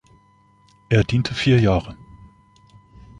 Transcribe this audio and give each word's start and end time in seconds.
Er 0.89 1.03
diente 1.03 1.35
vier 1.35 1.59
Jahre. 1.59 1.95